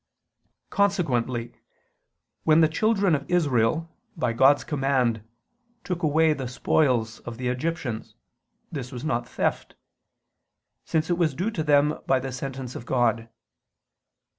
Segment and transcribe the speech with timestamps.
[0.71, 1.53] Consequently
[2.43, 5.21] when the children of Israel, by God's command,
[5.83, 8.15] took away the spoils of the Egyptians,
[8.71, 9.75] this was not theft;
[10.85, 13.29] since it was due to them by the sentence of God.